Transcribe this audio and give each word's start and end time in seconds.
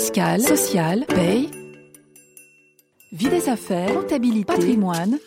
fiscale, 0.00 0.40
sociale, 0.40 1.04
paye, 1.04 1.50
vie 3.12 3.28
des 3.28 3.50
affaires, 3.50 3.92
comptabilité, 3.92 4.46
patrimoine. 4.46 5.18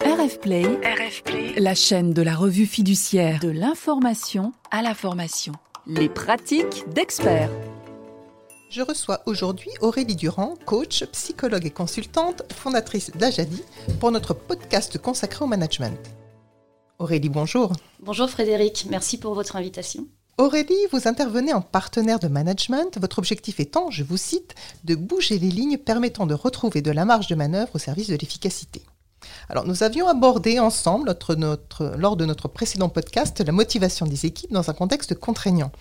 RF 0.00 0.40
Play, 0.40 0.64
RF 0.64 1.22
Play, 1.22 1.54
la 1.56 1.76
chaîne 1.76 2.12
de 2.12 2.22
la 2.22 2.34
revue 2.34 2.66
fiduciaire 2.66 3.38
de 3.38 3.48
l'information 3.48 4.52
à 4.72 4.82
la 4.82 4.92
formation. 4.92 5.52
Les 5.86 6.08
pratiques 6.08 6.82
d'experts. 6.92 7.50
Je 8.70 8.82
reçois 8.82 9.20
aujourd'hui 9.26 9.70
Aurélie 9.82 10.16
Durand, 10.16 10.54
coach, 10.66 11.04
psychologue 11.12 11.64
et 11.64 11.70
consultante, 11.70 12.42
fondatrice 12.52 13.12
d'Ajadi, 13.12 13.62
pour 14.00 14.10
notre 14.10 14.34
podcast 14.34 14.98
consacré 14.98 15.44
au 15.44 15.48
management. 15.48 16.10
Aurélie, 16.98 17.28
bonjour. 17.28 17.70
Bonjour 18.00 18.28
Frédéric, 18.28 18.86
merci 18.90 19.16
pour 19.16 19.34
votre 19.34 19.54
invitation. 19.54 20.08
Aurélie, 20.40 20.86
vous 20.92 21.08
intervenez 21.08 21.52
en 21.52 21.60
partenaire 21.60 22.20
de 22.20 22.28
management, 22.28 22.96
votre 23.00 23.18
objectif 23.18 23.58
étant, 23.58 23.90
je 23.90 24.04
vous 24.04 24.16
cite, 24.16 24.54
de 24.84 24.94
bouger 24.94 25.36
les 25.36 25.50
lignes 25.50 25.78
permettant 25.78 26.26
de 26.26 26.34
retrouver 26.34 26.80
de 26.80 26.92
la 26.92 27.04
marge 27.04 27.26
de 27.26 27.34
manœuvre 27.34 27.74
au 27.74 27.78
service 27.78 28.06
de 28.06 28.14
l'efficacité. 28.14 28.82
Alors, 29.48 29.66
nous 29.66 29.82
avions 29.82 30.06
abordé 30.06 30.60
ensemble, 30.60 31.18
lors 31.96 32.16
de 32.16 32.24
notre 32.24 32.46
précédent 32.46 32.88
podcast, 32.88 33.40
la 33.40 33.50
motivation 33.50 34.06
des 34.06 34.26
équipes 34.26 34.52
dans 34.52 34.70
un 34.70 34.74
contexte 34.74 35.16
contraignant. 35.16 35.72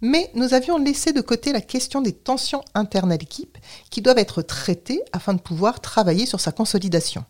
Mais 0.00 0.30
nous 0.36 0.54
avions 0.54 0.78
laissé 0.78 1.12
de 1.12 1.20
côté 1.20 1.52
la 1.52 1.60
question 1.60 2.00
des 2.00 2.12
tensions 2.12 2.62
internes 2.74 3.10
à 3.10 3.16
l'équipe 3.16 3.58
qui 3.90 4.00
doivent 4.00 4.18
être 4.18 4.42
traitées 4.42 5.02
afin 5.12 5.34
de 5.34 5.40
pouvoir 5.40 5.80
travailler 5.80 6.24
sur 6.24 6.38
sa 6.38 6.52
consolidation 6.52 7.24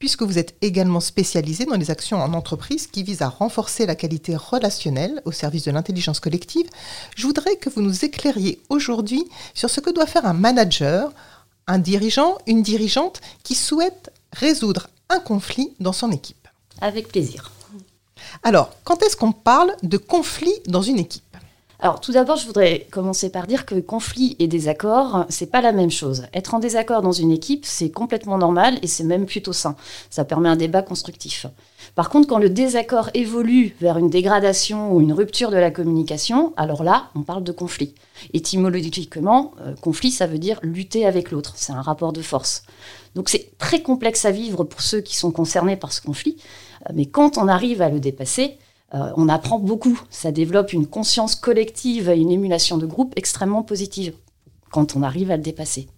puisque 0.00 0.22
vous 0.22 0.38
êtes 0.38 0.56
également 0.62 0.98
spécialisé 0.98 1.66
dans 1.66 1.76
les 1.76 1.90
actions 1.90 2.20
en 2.20 2.32
entreprise 2.32 2.88
qui 2.88 3.04
visent 3.04 3.22
à 3.22 3.28
renforcer 3.28 3.86
la 3.86 3.94
qualité 3.94 4.34
relationnelle 4.34 5.22
au 5.26 5.30
service 5.30 5.64
de 5.64 5.70
l'intelligence 5.70 6.20
collective, 6.20 6.68
je 7.14 7.26
voudrais 7.26 7.56
que 7.56 7.68
vous 7.68 7.82
nous 7.82 8.04
éclairiez 8.04 8.60
aujourd'hui 8.70 9.22
sur 9.54 9.68
ce 9.68 9.80
que 9.80 9.90
doit 9.90 10.06
faire 10.06 10.24
un 10.24 10.32
manager, 10.32 11.12
un 11.66 11.78
dirigeant, 11.78 12.38
une 12.46 12.62
dirigeante 12.62 13.20
qui 13.44 13.54
souhaite 13.54 14.10
résoudre 14.32 14.88
un 15.10 15.20
conflit 15.20 15.74
dans 15.80 15.92
son 15.92 16.10
équipe. 16.10 16.48
Avec 16.80 17.08
plaisir. 17.08 17.52
Alors, 18.42 18.70
quand 18.84 19.02
est-ce 19.02 19.16
qu'on 19.16 19.32
parle 19.32 19.76
de 19.82 19.98
conflit 19.98 20.54
dans 20.66 20.82
une 20.82 20.98
équipe? 20.98 21.29
Alors, 21.82 22.00
tout 22.00 22.12
d'abord, 22.12 22.36
je 22.36 22.46
voudrais 22.46 22.86
commencer 22.90 23.30
par 23.30 23.46
dire 23.46 23.64
que 23.64 23.80
conflit 23.80 24.36
et 24.38 24.48
désaccord, 24.48 25.24
c'est 25.30 25.50
pas 25.50 25.62
la 25.62 25.72
même 25.72 25.90
chose. 25.90 26.24
Être 26.34 26.52
en 26.52 26.58
désaccord 26.58 27.00
dans 27.00 27.12
une 27.12 27.30
équipe, 27.30 27.64
c'est 27.64 27.90
complètement 27.90 28.36
normal 28.36 28.78
et 28.82 28.86
c'est 28.86 29.04
même 29.04 29.24
plutôt 29.24 29.54
sain. 29.54 29.76
Ça 30.10 30.26
permet 30.26 30.50
un 30.50 30.56
débat 30.56 30.82
constructif. 30.82 31.46
Par 31.94 32.10
contre, 32.10 32.28
quand 32.28 32.38
le 32.38 32.50
désaccord 32.50 33.08
évolue 33.14 33.74
vers 33.80 33.96
une 33.96 34.10
dégradation 34.10 34.92
ou 34.92 35.00
une 35.00 35.14
rupture 35.14 35.50
de 35.50 35.56
la 35.56 35.70
communication, 35.70 36.52
alors 36.58 36.84
là, 36.84 37.08
on 37.14 37.22
parle 37.22 37.44
de 37.44 37.52
conflit. 37.52 37.94
Étymologiquement, 38.34 39.52
euh, 39.62 39.74
conflit, 39.74 40.10
ça 40.10 40.26
veut 40.26 40.38
dire 40.38 40.60
lutter 40.62 41.06
avec 41.06 41.30
l'autre. 41.30 41.54
C'est 41.56 41.72
un 41.72 41.80
rapport 41.80 42.12
de 42.12 42.20
force. 42.20 42.62
Donc 43.14 43.30
c'est 43.30 43.56
très 43.56 43.80
complexe 43.80 44.26
à 44.26 44.30
vivre 44.30 44.64
pour 44.64 44.82
ceux 44.82 45.00
qui 45.00 45.16
sont 45.16 45.30
concernés 45.30 45.76
par 45.76 45.94
ce 45.94 46.02
conflit. 46.02 46.36
Euh, 46.88 46.92
mais 46.94 47.06
quand 47.06 47.38
on 47.38 47.48
arrive 47.48 47.80
à 47.80 47.88
le 47.88 48.00
dépasser, 48.00 48.58
euh, 48.94 49.10
on 49.16 49.28
apprend 49.28 49.58
beaucoup. 49.58 50.00
Ça 50.10 50.32
développe 50.32 50.72
une 50.72 50.86
conscience 50.86 51.34
collective 51.36 52.08
et 52.08 52.18
une 52.18 52.30
émulation 52.30 52.76
de 52.76 52.86
groupe 52.86 53.12
extrêmement 53.16 53.62
positive 53.62 54.14
quand 54.70 54.96
on 54.96 55.02
arrive 55.02 55.30
à 55.30 55.36
le 55.36 55.42
dépasser. 55.42 55.88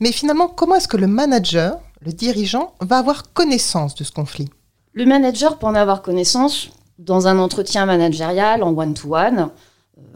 Mais 0.00 0.12
finalement, 0.12 0.48
comment 0.48 0.76
est-ce 0.76 0.88
que 0.88 0.96
le 0.96 1.06
manager, 1.06 1.80
le 2.00 2.12
dirigeant, 2.12 2.74
va 2.80 2.98
avoir 2.98 3.32
connaissance 3.32 3.94
de 3.94 4.04
ce 4.04 4.12
conflit? 4.12 4.48
Le 4.92 5.04
manager 5.04 5.58
peut 5.58 5.66
en 5.66 5.74
avoir 5.74 6.02
connaissance 6.02 6.70
dans 6.98 7.28
un 7.28 7.38
entretien 7.38 7.86
managérial 7.86 8.62
en 8.62 8.76
one-to-one, 8.76 9.50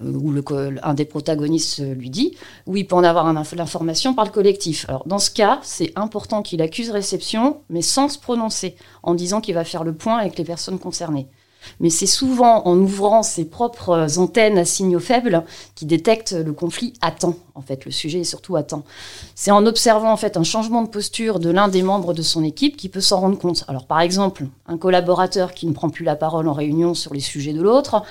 euh, 0.02 0.12
où 0.12 0.30
le, 0.32 0.44
un 0.82 0.94
des 0.94 1.04
protagonistes 1.04 1.80
lui 1.80 2.10
dit, 2.10 2.36
où 2.66 2.76
il 2.76 2.86
peut 2.86 2.96
en 2.96 3.04
avoir 3.04 3.32
l'information 3.32 4.14
par 4.14 4.24
le 4.24 4.30
collectif. 4.30 4.88
Alors 4.88 5.06
dans 5.06 5.18
ce 5.18 5.30
cas, 5.30 5.60
c'est 5.62 5.92
important 5.96 6.42
qu'il 6.42 6.62
accuse 6.62 6.90
réception, 6.90 7.58
mais 7.68 7.82
sans 7.82 8.08
se 8.08 8.18
prononcer, 8.18 8.76
en 9.02 9.14
disant 9.14 9.40
qu'il 9.40 9.54
va 9.54 9.64
faire 9.64 9.84
le 9.84 9.94
point 9.94 10.18
avec 10.18 10.38
les 10.38 10.44
personnes 10.44 10.78
concernées. 10.78 11.28
Mais 11.80 11.90
c'est 11.90 12.06
souvent 12.06 12.66
en 12.66 12.76
ouvrant 12.78 13.22
ses 13.22 13.44
propres 13.44 14.18
antennes 14.18 14.58
à 14.58 14.64
signaux 14.64 15.00
faibles 15.00 15.44
qui 15.74 15.86
détecte 15.86 16.32
le 16.32 16.52
conflit 16.52 16.92
à 17.00 17.10
temps. 17.10 17.36
En 17.54 17.62
fait, 17.62 17.84
le 17.84 17.90
sujet 17.90 18.20
est 18.20 18.24
surtout 18.24 18.56
à 18.56 18.62
temps. 18.62 18.84
C'est 19.34 19.50
en 19.50 19.66
observant 19.66 20.12
en 20.12 20.16
fait 20.16 20.36
un 20.36 20.42
changement 20.42 20.82
de 20.82 20.88
posture 20.88 21.38
de 21.38 21.50
l'un 21.50 21.68
des 21.68 21.82
membres 21.82 22.14
de 22.14 22.22
son 22.22 22.42
équipe 22.42 22.76
qui 22.76 22.88
peut 22.88 23.00
s'en 23.00 23.20
rendre 23.20 23.38
compte. 23.38 23.64
Alors, 23.68 23.86
par 23.86 24.00
exemple, 24.00 24.46
un 24.66 24.78
collaborateur 24.78 25.52
qui 25.52 25.66
ne 25.66 25.72
prend 25.72 25.90
plus 25.90 26.04
la 26.04 26.16
parole 26.16 26.48
en 26.48 26.52
réunion 26.52 26.94
sur 26.94 27.12
les 27.12 27.20
sujets 27.20 27.52
de 27.52 27.60
l'autre, 27.60 28.02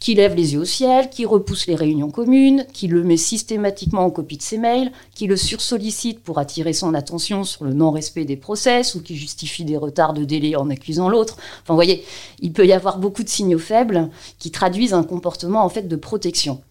qui 0.00 0.14
lève 0.14 0.34
les 0.34 0.54
yeux 0.54 0.60
au 0.60 0.64
ciel, 0.64 1.10
qui 1.10 1.26
repousse 1.26 1.66
les 1.66 1.74
réunions 1.74 2.10
communes, 2.10 2.66
qui 2.72 2.88
le 2.88 3.04
met 3.04 3.18
systématiquement 3.18 4.02
en 4.02 4.10
copie 4.10 4.38
de 4.38 4.42
ses 4.42 4.56
mails, 4.56 4.90
qui 5.14 5.26
le 5.26 5.36
sursollicite 5.36 6.20
pour 6.20 6.38
attirer 6.38 6.72
son 6.72 6.94
attention 6.94 7.44
sur 7.44 7.64
le 7.64 7.74
non-respect 7.74 8.24
des 8.24 8.36
process 8.36 8.94
ou 8.94 9.02
qui 9.02 9.14
justifie 9.14 9.64
des 9.64 9.76
retards 9.76 10.14
de 10.14 10.24
délai 10.24 10.56
en 10.56 10.70
accusant 10.70 11.10
l'autre. 11.10 11.34
Enfin, 11.36 11.74
vous 11.74 11.74
voyez, 11.74 12.02
il 12.40 12.52
peut 12.52 12.66
y 12.66 12.72
avoir 12.72 12.98
beaucoup 12.98 13.22
de 13.22 13.28
signaux 13.28 13.58
faibles 13.58 14.08
qui 14.38 14.50
traduisent 14.50 14.94
un 14.94 15.04
comportement 15.04 15.62
en 15.62 15.68
fait 15.68 15.86
de 15.86 15.96
protection. 15.96 16.62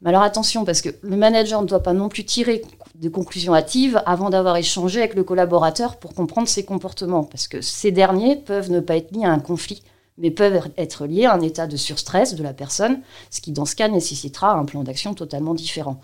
Mais 0.00 0.08
alors 0.10 0.22
attention, 0.22 0.64
parce 0.64 0.80
que 0.80 0.90
le 1.02 1.16
manager 1.16 1.60
ne 1.60 1.66
doit 1.66 1.82
pas 1.82 1.92
non 1.92 2.08
plus 2.08 2.24
tirer 2.24 2.62
des 2.94 3.10
conclusions 3.10 3.54
hâtives 3.54 4.00
avant 4.06 4.30
d'avoir 4.30 4.56
échangé 4.56 5.00
avec 5.00 5.14
le 5.14 5.24
collaborateur 5.24 5.96
pour 5.96 6.14
comprendre 6.14 6.48
ses 6.48 6.64
comportements, 6.64 7.24
parce 7.24 7.48
que 7.48 7.60
ces 7.60 7.90
derniers 7.90 8.36
peuvent 8.36 8.70
ne 8.70 8.80
pas 8.80 8.96
être 8.96 9.10
liés 9.12 9.24
à 9.24 9.32
un 9.32 9.40
conflit 9.40 9.82
mais 10.18 10.30
peuvent 10.30 10.70
être 10.76 11.06
liés 11.06 11.24
à 11.24 11.34
un 11.34 11.40
état 11.40 11.66
de 11.66 11.76
surstress 11.76 12.34
de 12.34 12.42
la 12.42 12.52
personne, 12.52 13.00
ce 13.30 13.40
qui 13.40 13.52
dans 13.52 13.64
ce 13.64 13.74
cas 13.76 13.88
nécessitera 13.88 14.52
un 14.54 14.64
plan 14.64 14.82
d'action 14.82 15.14
totalement 15.14 15.54
différent. 15.54 16.00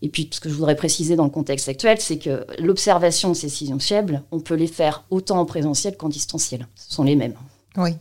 Et 0.00 0.08
puis, 0.08 0.28
ce 0.32 0.40
que 0.40 0.48
je 0.48 0.54
voudrais 0.54 0.74
préciser 0.74 1.14
dans 1.14 1.24
le 1.24 1.30
contexte 1.30 1.68
actuel, 1.68 2.00
c'est 2.00 2.18
que 2.18 2.44
l'observation 2.58 3.28
de 3.28 3.34
ces 3.34 3.46
décisions 3.46 3.78
fiables, 3.78 4.22
on 4.32 4.40
peut 4.40 4.54
les 4.56 4.66
faire 4.66 5.04
autant 5.10 5.38
en 5.38 5.44
présentiel 5.44 5.96
qu'en 5.96 6.08
distanciel. 6.08 6.66
Ce 6.74 6.92
sont 6.94 7.04
les 7.04 7.14
mêmes. 7.14 7.36
Oui. 7.76 7.92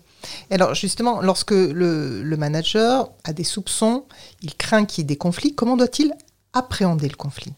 alors 0.50 0.74
justement, 0.74 1.22
lorsque 1.22 1.52
le, 1.52 2.24
le 2.24 2.38
manager 2.38 3.10
a 3.24 3.32
des 3.32 3.44
soupçons, 3.46 4.04
il 4.42 4.56
craint 4.56 4.86
qu'il 4.86 5.04
y 5.04 5.06
ait 5.06 5.08
des 5.08 5.18
conflits, 5.18 5.54
comment 5.56 5.78
doit-il 5.78 6.14
appréhender 6.54 7.08
le 7.08 7.16
conflit? 7.16 7.54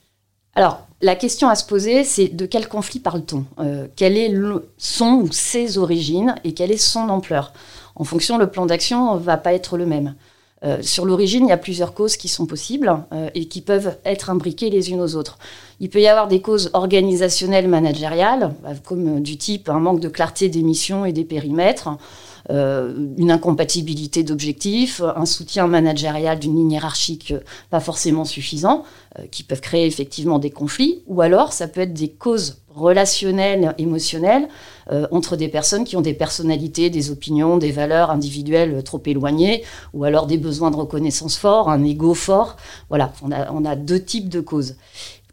Alors, 0.56 0.86
la 1.02 1.16
question 1.16 1.50
à 1.50 1.56
se 1.56 1.66
poser, 1.66 2.04
c'est 2.04 2.28
de 2.28 2.46
quel 2.46 2.68
conflit 2.68 3.00
parle-t-on? 3.00 3.46
Euh, 3.60 3.88
Quelle 3.96 4.18
est 4.18 4.32
son 4.78 5.22
ou 5.24 5.32
ses 5.32 5.78
origines 5.80 6.36
et 6.44 6.54
quelle 6.54 6.72
est 6.72 6.78
son 6.78 7.10
ampleur? 7.10 7.54
En 7.96 8.04
fonction, 8.04 8.38
le 8.38 8.48
plan 8.48 8.66
d'action 8.66 9.16
va 9.18 9.38
pas 9.38 9.54
être 9.54 9.78
le 9.78 9.86
même. 9.86 10.16
Euh, 10.64 10.82
sur 10.82 11.06
l'origine, 11.06 11.46
il 11.46 11.50
y 11.50 11.54
a 11.54 11.58
plusieurs 11.58 11.94
causes 11.94 12.16
qui 12.16 12.30
sont 12.30 12.46
possibles 12.46 12.98
euh, 13.12 13.30
et 13.36 13.48
qui 13.48 13.62
peuvent 13.62 13.98
être 14.06 14.30
imbriquées 14.30 14.70
les 14.70 14.92
unes 14.92 15.02
aux 15.02 15.16
autres. 15.16 15.38
Il 15.82 15.90
peut 15.90 16.00
y 16.00 16.08
avoir 16.08 16.28
des 16.28 16.40
causes 16.40 16.70
organisationnelles 16.74 17.68
managériales, 17.68 18.54
comme 18.86 19.22
du 19.22 19.38
type 19.38 19.68
un 19.68 19.80
manque 19.80 20.00
de 20.00 20.08
clarté 20.08 20.48
des 20.48 20.64
missions 20.64 21.06
et 21.06 21.12
des 21.12 21.26
périmètres, 21.26 21.90
une 22.50 23.32
incompatibilité 23.32 24.24
d'objectifs, 24.24 25.02
un 25.16 25.26
soutien 25.26 25.68
managérial 25.68 26.40
d'une 26.40 26.56
ligne 26.56 26.74
hiérarchique 26.74 27.34
pas 27.70 27.80
forcément 27.80 28.26
suffisant. 28.26 28.84
Euh, 29.20 29.28
qui 29.30 29.44
peuvent 29.44 29.62
créer 29.62 29.86
effectivement 29.86 30.40
des 30.40 30.50
conflits, 30.50 31.04
ou 31.06 31.22
alors 31.22 31.54
ça 31.54 31.68
peut 31.68 31.82
être 31.82 31.94
des 31.94 32.10
causes 32.10 32.64
relationnelles, 32.74 33.76
émotionnelles, 33.78 34.48
euh, 34.92 35.06
entre 35.12 35.36
des 35.36 35.50
personnes 35.50 35.84
qui 35.84 35.96
ont 35.96 36.02
des 36.02 36.16
personnalités, 36.16 36.90
des 36.90 37.12
opinions, 37.12 37.58
des 37.58 37.72
valeurs 37.72 38.10
individuelles 38.10 38.82
trop 38.84 39.02
éloignées, 39.06 39.64
ou 39.94 40.04
alors 40.04 40.26
des 40.26 40.40
besoins 40.40 40.72
de 40.72 40.78
reconnaissance 40.78 41.38
forts, 41.38 41.70
un 41.70 41.84
ego 41.84 42.16
fort. 42.16 42.58
Voilà, 42.90 43.14
on 43.22 43.32
a, 43.32 43.52
on 43.52 43.66
a 43.66 43.76
deux 43.76 44.02
types 44.02 44.30
de 44.30 44.40
causes. 44.40 44.78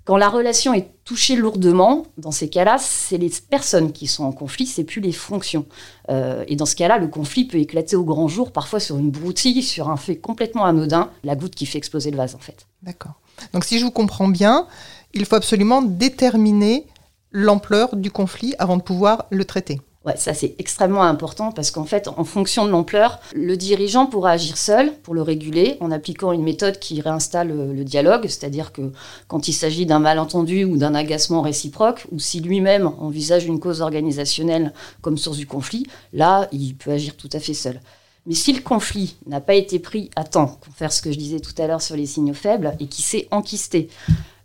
Quand 0.04 0.16
la 0.16 0.28
relation 0.28 0.72
est 0.72 0.88
touchée 1.04 1.36
lourdement, 1.36 2.06
dans 2.16 2.30
ces 2.30 2.48
cas-là, 2.48 2.78
c'est 2.78 3.18
les 3.18 3.30
personnes 3.50 3.92
qui 3.92 4.06
sont 4.06 4.24
en 4.24 4.32
conflit, 4.32 4.66
c'est 4.66 4.84
plus 4.84 5.00
les 5.00 5.12
fonctions. 5.12 5.66
Euh, 6.08 6.44
et 6.48 6.56
dans 6.56 6.66
ce 6.66 6.74
cas-là, 6.74 6.98
le 6.98 7.08
conflit 7.08 7.44
peut 7.44 7.58
éclater 7.58 7.96
au 7.96 8.04
grand 8.04 8.26
jour, 8.26 8.50
parfois 8.50 8.80
sur 8.80 8.96
une 8.96 9.10
broutille, 9.10 9.62
sur 9.62 9.90
un 9.90 9.96
fait 9.96 10.16
complètement 10.16 10.64
anodin, 10.64 11.10
la 11.22 11.36
goutte 11.36 11.54
qui 11.54 11.66
fait 11.66 11.78
exploser 11.78 12.10
le 12.10 12.16
vase 12.16 12.34
en 12.34 12.38
fait. 12.38 12.66
D'accord. 12.82 13.20
Donc 13.52 13.64
si 13.64 13.78
je 13.78 13.84
vous 13.84 13.90
comprends 13.90 14.28
bien, 14.28 14.66
il 15.12 15.26
faut 15.26 15.36
absolument 15.36 15.82
déterminer 15.82 16.86
l'ampleur 17.30 17.96
du 17.96 18.10
conflit 18.10 18.54
avant 18.58 18.76
de 18.76 18.82
pouvoir 18.82 19.26
le 19.30 19.44
traiter. 19.44 19.80
Ouais, 20.06 20.16
ça 20.16 20.32
c'est 20.32 20.54
extrêmement 20.58 21.02
important 21.02 21.52
parce 21.52 21.70
qu'en 21.70 21.84
fait, 21.84 22.08
en 22.08 22.24
fonction 22.24 22.64
de 22.64 22.70
l'ampleur, 22.70 23.20
le 23.34 23.54
dirigeant 23.58 24.06
pourra 24.06 24.30
agir 24.30 24.56
seul 24.56 24.94
pour 25.02 25.12
le 25.12 25.20
réguler 25.20 25.76
en 25.80 25.90
appliquant 25.90 26.32
une 26.32 26.42
méthode 26.42 26.78
qui 26.78 27.02
réinstalle 27.02 27.74
le 27.74 27.84
dialogue, 27.84 28.26
c'est-à-dire 28.26 28.72
que 28.72 28.92
quand 29.28 29.46
il 29.46 29.52
s'agit 29.52 29.84
d'un 29.84 29.98
malentendu 29.98 30.64
ou 30.64 30.78
d'un 30.78 30.94
agacement 30.94 31.42
réciproque, 31.42 32.06
ou 32.12 32.18
si 32.18 32.40
lui-même 32.40 32.86
envisage 32.98 33.44
une 33.44 33.60
cause 33.60 33.82
organisationnelle 33.82 34.72
comme 35.02 35.18
source 35.18 35.36
du 35.36 35.46
conflit, 35.46 35.86
là, 36.14 36.48
il 36.50 36.74
peut 36.76 36.92
agir 36.92 37.14
tout 37.14 37.28
à 37.34 37.38
fait 37.38 37.52
seul. 37.52 37.78
Mais 38.24 38.34
si 38.34 38.54
le 38.54 38.62
conflit 38.62 39.16
n'a 39.26 39.40
pas 39.40 39.54
été 39.54 39.78
pris 39.78 40.10
à 40.16 40.24
temps, 40.24 40.58
pour 40.62 40.74
faire 40.74 40.92
ce 40.92 41.02
que 41.02 41.12
je 41.12 41.18
disais 41.18 41.40
tout 41.40 41.54
à 41.58 41.66
l'heure 41.66 41.82
sur 41.82 41.96
les 41.96 42.06
signaux 42.06 42.32
faibles, 42.32 42.74
et 42.80 42.86
qui 42.86 43.02
s'est 43.02 43.28
enquisté, 43.30 43.88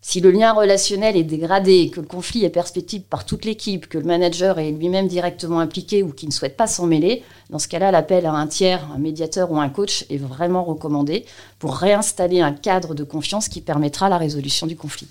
Si 0.07 0.22
le 0.22 0.30
lien 0.30 0.54
relationnel 0.54 1.18
est 1.18 1.24
dégradé, 1.24 1.90
que 1.90 2.00
le 2.00 2.06
conflit 2.06 2.46
est 2.46 2.52
perspective 2.52 3.02
par 3.02 3.25
toute 3.25 3.44
l'équipe, 3.44 3.90
que 3.90 3.98
le 3.98 4.04
manager 4.04 4.60
est 4.60 4.69
lui-même 4.69 5.07
directement 5.07 5.60
impliqué 5.60 6.04
ou 6.04 6.12
qui 6.12 6.28
ne 6.28 6.31
souhaite 6.31 6.56
pas 6.56 6.68
s'en 6.68 6.86
mêler, 6.86 7.24
dans 7.50 7.57
ce 7.57 7.68
cas-là, 7.68 7.90
l'appel 7.90 8.28
à 8.28 8.31
un 8.31 8.46
tiers, 8.46 8.88
un 8.94 9.00
médiateur 9.00 9.52
ou 9.52 9.60
un 9.60 9.68
coach 9.68 10.06
est 10.12 10.18
vraiment 10.18 10.63
recommandé 10.63 11.25
pour 11.57 11.75
réinstaller 11.75 12.40
un 12.40 12.54
cadre 12.54 12.94
de 12.94 13.04
confiance 13.04 13.50
qui 13.50 13.62
permettra 13.62 14.07
la 14.07 14.19
résolution 14.19 14.68
du 14.68 14.75
conflit. 14.75 15.07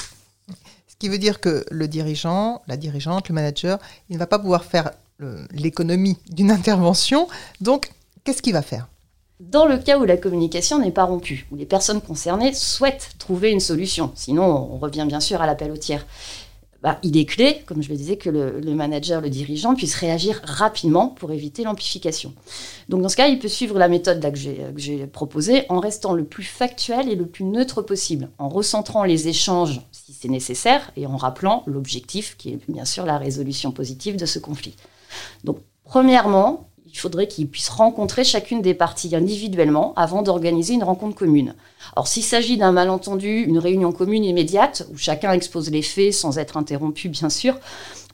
Ce 0.86 0.94
qui 0.96 1.08
veut 1.08 1.18
dire 1.18 1.40
que 1.40 1.66
le 1.72 1.88
dirigeant, 1.88 2.62
la 2.68 2.76
dirigeante, 2.76 3.28
le 3.28 3.34
manager, 3.34 3.80
il 4.10 4.14
ne 4.14 4.20
va 4.20 4.28
pas 4.28 4.38
pouvoir 4.38 4.64
faire 4.64 4.92
l'économie 5.50 6.18
d'une 6.30 6.50
intervention. 6.52 7.26
Donc, 7.60 7.90
qu'est-ce 8.22 8.42
qu'il 8.42 8.52
va 8.52 8.62
faire? 8.62 8.86
Dans 9.40 9.66
le 9.66 9.78
cas 9.78 9.98
où 9.98 10.04
la 10.04 10.16
communication 10.16 10.78
n'est 10.78 10.90
pas 10.90 11.04
rompue, 11.04 11.46
où 11.50 11.56
les 11.56 11.66
personnes 11.66 12.00
concernées 12.00 12.54
souhaitent 12.54 13.10
trouver 13.18 13.50
une 13.50 13.60
solution, 13.60 14.12
sinon 14.14 14.44
on 14.44 14.78
revient 14.78 15.04
bien 15.06 15.20
sûr 15.20 15.42
à 15.42 15.46
l'appel 15.46 15.72
au 15.72 15.76
tiers, 15.76 16.06
bah, 16.84 16.98
il 17.02 17.16
est 17.16 17.24
clé, 17.24 17.62
comme 17.64 17.82
je 17.82 17.88
le 17.88 17.96
disais, 17.96 18.18
que 18.18 18.28
le, 18.28 18.74
manager, 18.74 19.22
le 19.22 19.30
dirigeant 19.30 19.74
puisse 19.74 19.94
réagir 19.94 20.42
rapidement 20.44 21.08
pour 21.08 21.32
éviter 21.32 21.64
l'amplification. 21.64 22.34
Donc 22.90 23.00
dans 23.00 23.08
ce 23.08 23.16
cas, 23.16 23.28
il 23.28 23.38
peut 23.38 23.48
suivre 23.48 23.78
la 23.78 23.88
méthode 23.88 24.20
que 24.20 24.38
j'ai 24.76 25.06
proposée 25.06 25.64
en 25.70 25.80
restant 25.80 26.12
le 26.12 26.24
plus 26.24 26.42
factuel 26.42 27.08
et 27.08 27.14
le 27.14 27.24
plus 27.24 27.46
neutre 27.46 27.80
possible, 27.80 28.28
en 28.36 28.50
recentrant 28.50 29.04
les 29.04 29.28
échanges 29.28 29.80
si 29.92 30.12
c'est 30.12 30.28
nécessaire 30.28 30.90
et 30.94 31.06
en 31.06 31.16
rappelant 31.16 31.62
l'objectif 31.66 32.36
qui 32.36 32.50
est 32.50 32.58
bien 32.68 32.84
sûr 32.84 33.06
la 33.06 33.16
résolution 33.16 33.72
positive 33.72 34.16
de 34.16 34.26
ce 34.26 34.38
conflit. 34.38 34.76
Donc 35.42 35.60
premièrement, 35.84 36.68
il 36.94 36.98
faudrait 36.98 37.26
qu'ils 37.26 37.48
puissent 37.48 37.70
rencontrer 37.70 38.22
chacune 38.22 38.62
des 38.62 38.72
parties 38.72 39.16
individuellement 39.16 39.92
avant 39.96 40.22
d'organiser 40.22 40.74
une 40.74 40.84
rencontre 40.84 41.16
commune. 41.16 41.56
Alors 41.96 42.06
s'il 42.06 42.22
s'agit 42.22 42.56
d'un 42.56 42.70
malentendu, 42.70 43.42
une 43.42 43.58
réunion 43.58 43.90
commune 43.90 44.24
immédiate, 44.24 44.86
où 44.92 44.96
chacun 44.96 45.32
expose 45.32 45.70
les 45.70 45.82
faits 45.82 46.12
sans 46.12 46.38
être 46.38 46.56
interrompu 46.56 47.08
bien 47.08 47.30
sûr, 47.30 47.56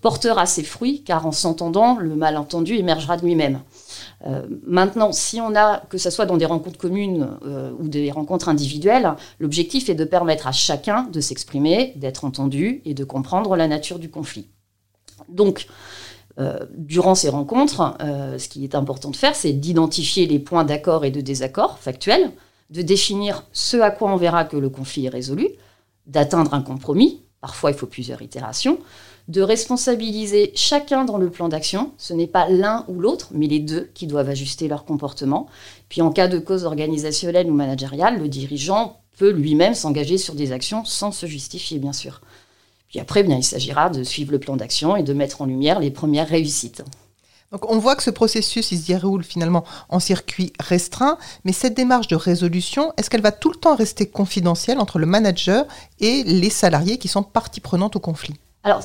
portera 0.00 0.47
ses 0.47 0.62
fruits, 0.62 1.03
car 1.03 1.27
en 1.27 1.32
s'entendant, 1.32 1.99
le 1.99 2.17
malentendu 2.17 2.75
émergera 2.77 3.19
de 3.19 3.27
lui-même. 3.27 3.61
Euh, 4.27 4.47
maintenant, 4.67 5.12
si 5.12 5.43
on 5.43 5.55
a, 5.55 5.81
que 5.91 5.99
ce 5.99 6.09
soit 6.09 6.25
dans 6.25 6.38
des 6.38 6.47
rencontres 6.47 6.79
communes 6.79 7.37
euh, 7.44 7.73
ou 7.79 7.87
des 7.87 8.11
rencontres 8.11 8.49
individuelles, 8.49 9.15
l'objectif 9.41 9.91
est 9.91 9.94
de 9.94 10.06
permettre 10.06 10.47
à 10.47 10.53
chacun 10.53 11.03
de 11.03 11.21
s'exprimer, 11.21 11.93
d'être 11.97 12.25
entendu 12.25 12.81
et 12.87 12.94
de 12.94 13.05
comprendre 13.05 13.56
la 13.56 13.69
nature 13.69 13.99
du 13.99 14.11
conflit. 14.11 14.49
Donc, 15.29 15.67
euh, 16.38 16.59
durant 16.77 17.15
ces 17.15 17.29
rencontres, 17.29 17.97
euh, 18.00 18.38
ce 18.38 18.49
qui 18.49 18.65
est 18.65 18.75
important 18.75 19.11
de 19.11 19.17
faire, 19.17 19.35
c'est 19.35 19.53
d'identifier 19.53 20.27
les 20.27 20.38
points 20.38 20.65
d'accord 20.65 21.05
et 21.05 21.11
de 21.11 21.21
désaccord 21.21 21.79
factuels, 21.79 22.31
de 22.71 22.82
définir 22.82 23.44
ce 23.53 23.77
à 23.79 23.91
quoi 23.91 24.12
on 24.12 24.17
verra 24.17 24.44
que 24.44 24.56
le 24.56 24.69
conflit 24.69 25.06
est 25.06 25.11
résolu, 25.11 25.49
d'atteindre 26.06 26.55
un 26.55 26.62
compromis, 26.62 27.23
parfois 27.41 27.71
il 27.71 27.77
faut 27.77 27.87
plusieurs 27.87 28.23
itérations, 28.23 28.79
de 29.29 29.43
responsabiliser 29.43 30.53
chacun 30.55 31.05
dans 31.05 31.19
le 31.19 31.31
plan 31.31 31.49
d'action. 31.49 31.93
Ce 31.99 32.12
n'est 32.12 32.27
pas 32.27 32.49
l'un 32.49 32.85
ou 32.88 33.00
l'autre, 33.00 33.29
mais 33.32 33.47
les 33.47 33.61
deux 33.61 33.88
qui 33.94 34.06
doivent 34.06 34.29
ajuster 34.29 34.67
leur 34.67 34.85
comportement. 34.85 35.47
Puis 35.88 36.03
en 36.03 36.11
cas 36.11 36.27
de 36.27 36.38
cause 36.38 36.65
organisationnelle 36.65 37.49
ou 37.49 37.55
managériale, 37.55 38.19
le 38.19 38.29
dirigeant 38.29 39.00
peut 39.19 39.31
lui-même 39.31 39.75
s'engager 39.75 40.19
sur 40.19 40.35
des 40.35 40.50
actions 40.53 40.85
sans 40.85 41.12
se 41.12 41.27
justifier, 41.27 41.79
bien 41.79 41.93
sûr. 41.93 42.21
Puis 42.91 42.99
après, 42.99 43.23
bien, 43.23 43.37
il 43.37 43.45
s'agira 43.45 43.89
de 43.89 44.03
suivre 44.03 44.33
le 44.33 44.41
plan 44.41 44.57
d'action 44.57 44.97
et 44.97 45.03
de 45.03 45.13
mettre 45.13 45.41
en 45.41 45.47
lumière 45.47 45.79
les 45.79 45.93
premières 45.93 46.29
réussites. 46.29 46.83
Donc 47.53 47.69
on 47.71 47.79
voit 47.79 47.97
que 47.97 48.03
ce 48.03 48.11
processus, 48.11 48.71
il 48.71 48.79
se 48.79 48.87
déroule 48.87 49.25
finalement 49.25 49.65
en 49.89 49.99
circuit 49.99 50.53
restreint, 50.61 51.19
mais 51.45 51.53
cette 51.53 51.75
démarche 51.75 52.07
de 52.07 52.17
résolution, 52.17 52.93
est-ce 52.97 53.11
qu'elle 53.11 53.23
va 53.23 53.33
tout 53.33 53.51
le 53.51 53.57
temps 53.57 53.75
rester 53.75 54.07
confidentielle 54.07 54.79
entre 54.79 54.99
le 54.99 55.07
manager 55.07 55.67
et 55.99 56.23
les 56.25 56.51
salariés 56.51 56.99
qui 56.99 57.09
sont 57.09 57.23
partie 57.25 57.61
prenante 57.61 57.97
au 57.97 58.01
conflit? 58.01 58.35
Alors, 58.63 58.83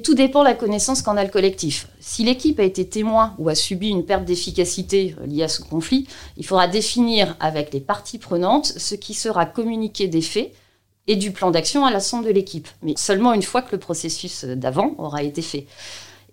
tout 0.00 0.14
dépend 0.14 0.40
de 0.40 0.48
la 0.48 0.54
connaissance 0.54 1.02
qu'en 1.02 1.16
a 1.16 1.24
le 1.24 1.30
collectif. 1.30 1.88
Si 2.00 2.24
l'équipe 2.24 2.58
a 2.60 2.64
été 2.64 2.86
témoin 2.86 3.34
ou 3.38 3.48
a 3.48 3.54
subi 3.54 3.88
une 3.88 4.04
perte 4.04 4.24
d'efficacité 4.24 5.14
euh, 5.20 5.26
liée 5.26 5.42
à 5.42 5.48
ce 5.48 5.60
conflit, 5.60 6.06
il 6.38 6.46
faudra 6.46 6.68
définir 6.68 7.36
avec 7.40 7.72
les 7.72 7.80
parties 7.80 8.18
prenantes 8.18 8.66
ce 8.66 8.94
qui 8.94 9.12
sera 9.12 9.44
communiqué 9.44 10.08
des 10.08 10.22
faits 10.22 10.52
et 11.06 11.16
du 11.16 11.32
plan 11.32 11.50
d'action 11.50 11.84
à 11.84 11.90
l'ensemble 11.90 12.24
de 12.26 12.30
l'équipe, 12.30 12.68
mais 12.82 12.94
seulement 12.96 13.32
une 13.32 13.42
fois 13.42 13.62
que 13.62 13.72
le 13.72 13.78
processus 13.78 14.44
d'avant 14.44 14.94
aura 14.98 15.22
été 15.22 15.42
fait. 15.42 15.66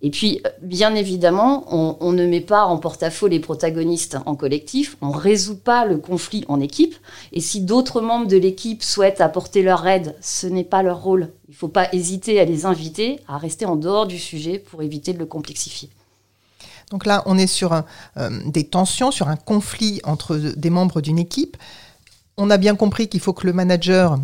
Et 0.02 0.12
puis, 0.12 0.42
bien 0.62 0.96
évidemment, 0.96 1.66
on, 1.68 2.14
ne 2.14 2.26
met 2.26 2.40
pas 2.40 2.64
en 2.64 2.78
porte-à-faux 2.78 3.28
les 3.28 3.42
protagonistes 3.42 4.18
en 4.26 4.36
collectif, 4.36 4.96
on 5.02 5.10
ne 5.10 5.18
résout 5.18 5.58
pas 5.58 5.84
le 5.84 5.98
conflit 5.98 6.46
en 6.48 6.62
équipe, 6.62 6.96
et 7.34 7.42
si 7.42 7.62
d'autres 7.62 8.00
membres 8.00 8.28
de 8.28 8.38
l'équipe 8.38 8.82
souhaitent 8.82 9.20
apporter 9.20 9.62
leur 9.62 9.86
aide, 9.86 10.16
ce 10.22 10.48
n'est 10.48 10.64
pas 10.64 10.84
leur 10.84 11.04
rôle. 11.04 11.34
Il 11.50 11.52
ne 11.52 11.56
faut 11.58 11.68
pas 11.68 11.90
hésiter 11.92 12.40
à 12.40 12.46
les 12.46 12.66
inviter 12.66 13.20
à 13.28 13.38
rester 13.38 13.66
en 13.66 13.76
dehors 13.76 14.08
du 14.08 14.18
sujet 14.18 14.58
pour 14.58 14.82
éviter 14.84 15.12
de 15.12 15.20
le 15.20 15.26
complexifier. 15.26 15.90
Donc 16.92 17.06
là, 17.06 17.22
on 17.26 17.38
est 17.38 17.48
sur 17.48 17.74
euh, 17.74 17.82
des 18.46 18.64
tensions, 18.64 19.12
sur 19.12 19.28
un 19.28 19.36
conflit 19.36 20.00
entre 20.06 20.38
des 20.38 20.70
membres 20.70 21.02
d'une 21.02 21.20
équipe. 21.20 21.58
On 22.38 22.50
a 22.50 22.58
bien 22.58 22.76
compris 22.76 23.10
qu'il 23.10 23.20
faut 23.20 23.34
que 23.34 23.46
le 23.46 23.54
manager 23.54 24.18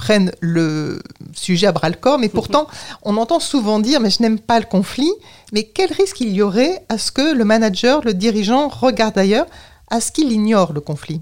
prennent 0.00 0.32
le 0.40 1.02
sujet 1.34 1.66
à 1.66 1.72
bras 1.72 1.90
le 1.90 1.94
corps, 1.94 2.18
mais 2.18 2.30
pourtant, 2.30 2.66
on 3.02 3.18
entend 3.18 3.38
souvent 3.38 3.80
dire, 3.80 4.00
mais 4.00 4.08
je 4.08 4.22
n'aime 4.22 4.38
pas 4.40 4.58
le 4.58 4.64
conflit, 4.64 5.12
mais 5.52 5.64
quel 5.64 5.92
risque 5.92 6.22
il 6.22 6.30
y 6.30 6.40
aurait 6.40 6.86
à 6.88 6.96
ce 6.96 7.12
que 7.12 7.34
le 7.34 7.44
manager, 7.44 8.00
le 8.02 8.14
dirigeant 8.14 8.68
regarde 8.68 9.18
ailleurs, 9.18 9.44
à 9.90 10.00
ce 10.00 10.10
qu'il 10.10 10.32
ignore 10.32 10.72
le 10.72 10.80
conflit? 10.80 11.20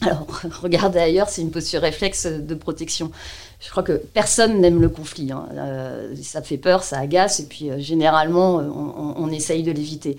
Alors, 0.00 0.26
regarder 0.62 0.98
ailleurs, 0.98 1.28
c'est 1.28 1.42
une 1.42 1.50
posture 1.50 1.82
réflexe 1.82 2.26
de 2.26 2.54
protection. 2.54 3.10
Je 3.58 3.70
crois 3.70 3.82
que 3.82 3.92
personne 3.92 4.60
n'aime 4.60 4.82
le 4.82 4.88
conflit. 4.88 5.32
Hein. 5.32 5.46
Euh, 5.54 6.14
ça 6.22 6.42
fait 6.42 6.58
peur, 6.58 6.82
ça 6.82 6.98
agace, 6.98 7.40
et 7.40 7.46
puis 7.46 7.70
euh, 7.70 7.78
généralement, 7.78 8.60
euh, 8.60 8.68
on, 8.68 9.30
essaye 9.30 9.62
de 9.62 9.72
l'éviter. 9.72 10.16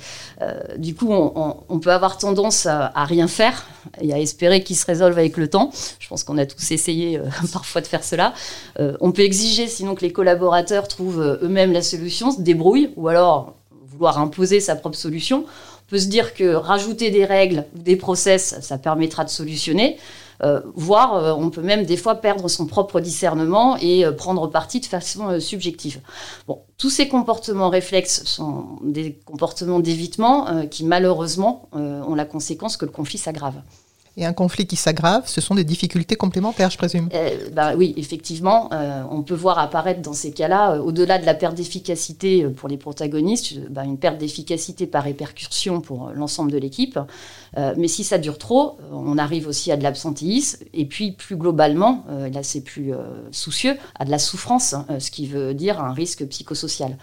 du 0.77 0.93
coup, 0.93 1.11
on, 1.11 1.79
peut 1.79 1.91
avoir 1.91 2.17
tendance 2.17 2.65
à, 2.65 2.91
rien 3.05 3.27
faire 3.27 3.65
et 4.01 4.13
à 4.13 4.19
espérer 4.19 4.63
qu'il 4.63 4.75
se 4.75 4.85
résolve 4.85 5.17
avec 5.17 5.37
le 5.37 5.47
temps. 5.47 5.71
Je 5.99 6.07
pense 6.07 6.23
qu'on 6.23 6.37
a 6.37 6.45
tous 6.45 6.71
essayé 6.71 7.19
parfois 7.53 7.81
de 7.81 7.87
faire 7.87 8.03
cela. 8.03 8.33
on 8.77 9.11
peut 9.11 9.21
exiger 9.21 9.67
sinon 9.67 9.95
que 9.95 10.01
les 10.01 10.11
collaborateurs 10.11 10.87
trouvent 10.87 11.39
eux-mêmes 11.41 11.71
la 11.71 11.81
solution, 11.81 12.31
se 12.31 12.41
débrouillent, 12.41 12.91
ou 12.95 13.07
alors 13.07 13.55
vouloir 13.85 14.19
imposer 14.19 14.59
sa 14.59 14.75
propre 14.75 14.97
solution. 14.97 15.45
On 15.45 15.89
peut 15.89 15.99
se 15.99 16.07
dire 16.07 16.33
que 16.33 16.53
rajouter 16.53 17.09
des 17.11 17.25
règles 17.25 17.65
ou 17.75 17.79
des 17.79 17.95
process, 17.95 18.59
ça 18.61 18.77
permettra 18.77 19.23
de 19.23 19.29
solutionner. 19.29 19.97
Euh, 20.43 20.61
voire 20.75 21.15
euh, 21.15 21.33
on 21.33 21.49
peut 21.49 21.61
même 21.61 21.85
des 21.85 21.97
fois 21.97 22.15
perdre 22.15 22.47
son 22.47 22.67
propre 22.67 22.99
discernement 22.99 23.75
et 23.77 24.05
euh, 24.05 24.11
prendre 24.11 24.47
parti 24.47 24.79
de 24.79 24.85
façon 24.85 25.39
subjective. 25.39 25.99
Bon, 26.47 26.61
tous 26.77 26.89
ces 26.89 27.07
comportements 27.07 27.69
réflexes 27.69 28.23
sont 28.25 28.77
des 28.83 29.13
comportements 29.25 29.79
d'évitement 29.79 30.67
qui 30.67 30.85
malheureusement 30.85 31.69
ont 31.73 32.15
la 32.15 32.25
conséquence 32.25 32.77
que 32.77 32.85
le 32.85 32.91
conflit 32.91 33.17
s'aggrave 33.17 33.55
et 34.17 34.25
un 34.25 34.33
conflit 34.33 34.65
qui 34.65 34.75
s'aggrave, 34.75 35.23
ce 35.27 35.41
sont 35.41 35.53
des 35.53 35.63
difficultés 35.63 36.15
complémentaires, 36.15 36.71
je 36.71 36.77
présume. 36.77 37.07
Euh, 37.13 37.49
ben 37.53 37.75
oui, 37.77 37.93
effectivement, 37.97 38.69
euh, 38.73 39.03
on 39.11 39.21
peut 39.21 39.35
voir 39.35 39.59
apparaître 39.59 40.01
dans 40.01 40.13
ces 40.13 40.31
cas-là, 40.31 40.73
euh, 40.73 40.79
au-delà 40.79 41.19
de 41.19 41.25
la 41.25 41.35
perte 41.35 41.53
d'efficacité 41.53 42.43
pour 42.49 42.67
les 42.67 42.77
protagonistes, 42.77 43.59
ben, 43.69 43.83
une 43.83 43.99
perte 43.99 44.17
d'efficacité 44.17 44.87
par 44.87 45.03
répercussion 45.03 45.81
pour 45.81 46.09
l'ensemble 46.15 46.51
de 46.51 46.57
l'équipe. 46.57 46.99
mais 47.55 47.87
si 47.87 48.03
ça 48.03 48.17
dure 48.17 48.37
trop, 48.37 48.77
on 48.91 49.17
arrive 49.17 49.47
aussi 49.47 49.71
à 49.71 49.77
de 49.77 49.83
l'absentéisme, 49.83 50.63
et 50.73 50.85
puis 50.85 51.11
plus 51.11 51.35
globalement, 51.35 52.05
là 52.09 52.41
c'est 52.43 52.61
plus 52.61 52.93
soucieux, 53.31 53.77
à 53.99 54.05
de 54.05 54.11
la 54.11 54.19
souffrance, 54.19 54.75
ce 54.99 55.11
qui 55.11 55.27
veut 55.27 55.53
dire 55.53 55.79
un 55.79 55.93
risque 55.93 56.25
psychosocial. 56.27 56.97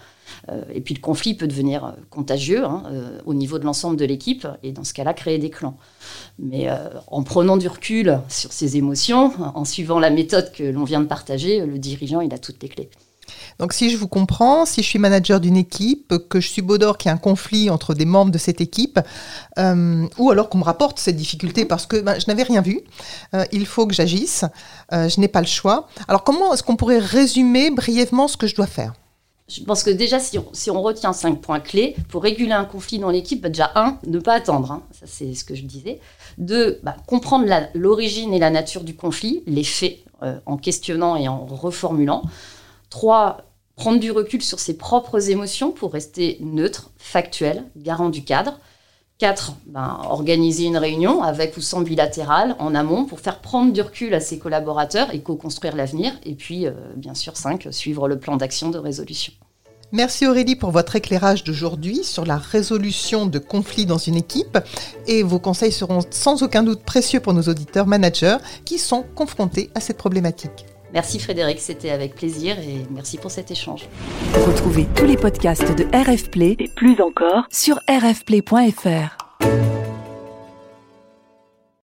Et 0.73 0.81
puis 0.81 0.93
le 0.93 1.01
conflit 1.01 1.33
peut 1.35 1.47
devenir 1.47 1.95
contagieux 2.09 2.63
hein, 2.63 2.83
au 3.25 3.33
niveau 3.33 3.59
de 3.59 3.65
l'ensemble 3.65 3.97
de 3.97 4.05
l'équipe, 4.05 4.47
et 4.63 4.71
dans 4.71 4.83
ce 4.83 4.93
cas-là, 4.93 5.13
créer 5.13 5.37
des 5.37 5.49
clans. 5.49 5.77
Mais 6.39 6.69
euh, 6.69 6.89
en 7.07 7.23
prenant 7.23 7.57
du 7.57 7.67
recul 7.67 8.19
sur 8.27 8.51
ses 8.51 8.77
émotions, 8.77 9.33
en 9.39 9.65
suivant 9.65 9.99
la 9.99 10.09
méthode 10.09 10.51
que 10.51 10.63
l'on 10.63 10.83
vient 10.83 11.01
de 11.01 11.07
partager, 11.07 11.65
le 11.65 11.79
dirigeant, 11.79 12.21
il 12.21 12.33
a 12.33 12.37
toutes 12.37 12.61
les 12.61 12.69
clés. 12.69 12.89
Donc 13.57 13.73
si 13.73 13.89
je 13.89 13.97
vous 13.97 14.07
comprends, 14.07 14.65
si 14.65 14.83
je 14.83 14.87
suis 14.87 14.99
manager 14.99 15.39
d'une 15.39 15.57
équipe, 15.57 16.13
que 16.29 16.39
je 16.39 16.47
suis 16.47 16.61
subodore 16.61 16.97
qu'il 16.97 17.09
y 17.09 17.11
a 17.11 17.15
un 17.15 17.17
conflit 17.17 17.71
entre 17.71 17.95
des 17.95 18.05
membres 18.05 18.31
de 18.31 18.37
cette 18.37 18.61
équipe, 18.61 18.99
euh, 19.57 20.05
ou 20.19 20.29
alors 20.29 20.49
qu'on 20.49 20.59
me 20.59 20.63
rapporte 20.63 20.99
cette 20.99 21.15
difficulté 21.15 21.65
parce 21.65 21.87
que 21.87 21.97
ben, 21.97 22.19
je 22.19 22.25
n'avais 22.27 22.43
rien 22.43 22.61
vu, 22.61 22.81
euh, 23.33 23.43
il 23.51 23.65
faut 23.65 23.87
que 23.87 23.95
j'agisse, 23.95 24.45
je 24.91 25.19
n'ai 25.19 25.27
pas 25.27 25.41
le 25.41 25.47
choix. 25.47 25.87
Alors 26.07 26.23
comment 26.23 26.53
est-ce 26.53 26.61
qu'on 26.61 26.75
pourrait 26.75 26.99
résumer 26.99 27.71
brièvement 27.71 28.27
ce 28.27 28.37
que 28.37 28.45
je 28.45 28.55
dois 28.55 28.67
faire? 28.67 28.93
Je 29.47 29.63
pense 29.63 29.83
que 29.83 29.91
déjà, 29.91 30.19
si 30.19 30.39
on, 30.69 30.81
retient 30.81 31.13
cinq 31.13 31.39
points 31.39 31.59
clés, 31.59 31.95
pour 32.09 32.23
réguler 32.23 32.53
un 32.53 32.65
conflit 32.65 32.97
dans 32.97 33.11
l'équipe, 33.11 33.41
bah, 33.41 33.49
déjà, 33.49 33.71
un, 33.75 33.99
ne 34.07 34.19
pas 34.19 34.33
attendre, 34.33 34.71
hein. 34.71 34.83
ça 34.91 35.05
c'est 35.05 35.35
ce 35.35 35.45
que 35.45 35.53
je 35.53 35.63
disais. 35.63 35.99
Deux, 36.39 36.79
bah, 36.81 36.95
comprendre 37.05 37.45
l'origine 37.75 38.33
et 38.33 38.39
la 38.39 38.49
nature 38.49 38.83
du 38.83 38.95
conflit, 38.95 39.43
les 39.45 39.63
faits, 39.63 39.99
euh, 40.23 40.39
en 40.47 40.57
questionnant 40.57 41.15
et 41.15 41.27
en 41.27 41.45
reformulant. 41.45 42.23
Trois, 42.89 43.37
prendre 43.75 43.99
du 43.99 44.09
recul 44.11 44.41
sur 44.41 44.59
ses 44.59 44.77
propres 44.77 45.29
émotions 45.29 45.71
pour 45.71 45.93
rester 45.93 46.37
neutre, 46.39 46.91
factuel, 46.97 47.65
garant 47.75 48.09
du 48.09 48.23
cadre. 48.23 48.59
4. 49.17 49.53
Ben, 49.67 49.99
organiser 50.09 50.65
une 50.65 50.77
réunion 50.77 51.23
avec 51.23 51.55
ou 51.55 51.61
sans 51.61 51.81
bilatéral 51.81 52.55
en 52.59 52.75
amont 52.75 53.05
pour 53.05 53.21
faire 53.21 53.39
prendre 53.39 53.71
du 53.71 53.81
recul 53.81 54.13
à 54.13 54.19
ses 54.19 54.39
collaborateurs 54.39 55.13
et 55.13 55.21
co-construire 55.21 55.75
l'avenir. 55.75 56.13
Et 56.25 56.35
puis, 56.35 56.67
euh, 56.67 56.71
bien 56.97 57.13
sûr, 57.13 57.37
5. 57.37 57.69
Suivre 57.71 58.07
le 58.07 58.19
plan 58.19 58.35
d'action 58.35 58.69
de 58.69 58.77
résolution. 58.77 59.31
Merci 59.91 60.27
Aurélie 60.27 60.55
pour 60.55 60.71
votre 60.71 60.95
éclairage 60.95 61.43
d'aujourd'hui 61.43 62.03
sur 62.03 62.25
la 62.25 62.37
résolution 62.37 63.27
de 63.27 63.39
conflits 63.39 63.85
dans 63.85 63.99
une 63.99 64.15
équipe 64.15 64.57
et 65.07 65.23
vos 65.23 65.39
conseils 65.39 65.71
seront 65.71 66.01
sans 66.09 66.43
aucun 66.43 66.63
doute 66.63 66.81
précieux 66.81 67.19
pour 67.19 67.33
nos 67.33 67.43
auditeurs 67.43 67.85
managers 67.85 68.37
qui 68.65 68.79
sont 68.79 69.05
confrontés 69.15 69.69
à 69.75 69.79
cette 69.79 69.97
problématique. 69.97 70.65
Merci 70.95 71.19
Frédéric, 71.19 71.59
c'était 71.59 71.89
avec 71.89 72.15
plaisir 72.15 72.57
et 72.57 72.85
merci 72.89 73.17
pour 73.17 73.29
cet 73.29 73.51
échange. 73.51 73.81
Retrouvez 74.47 74.85
tous 74.95 75.05
les 75.05 75.17
podcasts 75.17 75.75
de 75.77 75.83
RF 75.93 76.31
Play 76.31 76.55
et 76.57 76.69
plus 76.69 77.01
encore 77.01 77.43
sur 77.51 77.81
rfplay.fr. 77.89 79.74